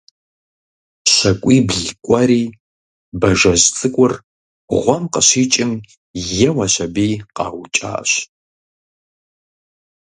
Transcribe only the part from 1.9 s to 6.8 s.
кӀуэри, бажэжь цӀыкӀур гъуэм къыщикӀым еуэщ